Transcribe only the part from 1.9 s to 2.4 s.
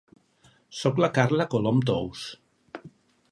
Tous.